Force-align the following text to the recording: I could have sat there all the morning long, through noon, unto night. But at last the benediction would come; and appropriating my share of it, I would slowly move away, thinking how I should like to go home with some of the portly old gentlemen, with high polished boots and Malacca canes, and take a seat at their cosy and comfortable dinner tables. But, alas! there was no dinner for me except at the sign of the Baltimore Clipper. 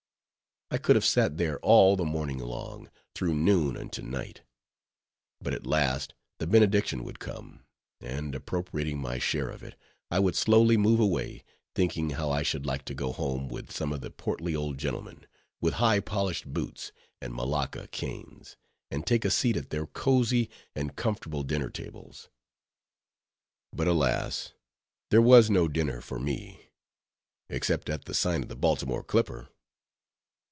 I 0.73 0.77
could 0.77 0.95
have 0.95 1.03
sat 1.03 1.35
there 1.35 1.59
all 1.59 1.97
the 1.97 2.05
morning 2.05 2.37
long, 2.37 2.89
through 3.13 3.35
noon, 3.35 3.75
unto 3.75 4.01
night. 4.01 4.41
But 5.41 5.53
at 5.53 5.67
last 5.67 6.13
the 6.39 6.47
benediction 6.47 7.03
would 7.03 7.19
come; 7.19 7.65
and 7.99 8.33
appropriating 8.33 8.97
my 8.97 9.19
share 9.19 9.49
of 9.49 9.63
it, 9.63 9.75
I 10.09 10.19
would 10.19 10.33
slowly 10.37 10.77
move 10.77 11.01
away, 11.01 11.43
thinking 11.75 12.11
how 12.11 12.31
I 12.31 12.41
should 12.43 12.65
like 12.65 12.85
to 12.85 12.93
go 12.93 13.11
home 13.11 13.49
with 13.49 13.69
some 13.69 13.91
of 13.91 13.99
the 13.99 14.09
portly 14.09 14.55
old 14.55 14.77
gentlemen, 14.77 15.27
with 15.59 15.73
high 15.73 15.99
polished 15.99 16.47
boots 16.53 16.93
and 17.19 17.33
Malacca 17.33 17.89
canes, 17.89 18.55
and 18.89 19.05
take 19.05 19.25
a 19.25 19.29
seat 19.29 19.57
at 19.57 19.71
their 19.71 19.85
cosy 19.87 20.49
and 20.73 20.95
comfortable 20.95 21.43
dinner 21.43 21.69
tables. 21.69 22.29
But, 23.73 23.89
alas! 23.89 24.53
there 25.09 25.21
was 25.21 25.49
no 25.49 25.67
dinner 25.67 25.99
for 25.99 26.17
me 26.17 26.69
except 27.49 27.89
at 27.89 28.05
the 28.05 28.13
sign 28.13 28.41
of 28.41 28.47
the 28.47 28.55
Baltimore 28.55 29.03
Clipper. 29.03 29.49